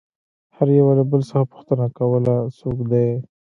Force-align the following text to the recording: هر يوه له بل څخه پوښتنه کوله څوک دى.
هر 0.55 0.67
يوه 0.77 0.91
له 0.99 1.03
بل 1.11 1.21
څخه 1.29 1.45
پوښتنه 1.51 1.85
کوله 1.97 2.35
څوک 2.59 2.77
دى. 2.91 3.09